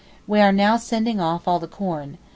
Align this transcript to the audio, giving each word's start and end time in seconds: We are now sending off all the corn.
We 0.25 0.41
are 0.41 0.51
now 0.51 0.77
sending 0.77 1.19
off 1.19 1.47
all 1.47 1.59
the 1.59 1.67
corn. 1.67 2.17